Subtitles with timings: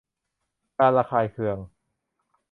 [0.77, 1.57] การระคายเคือง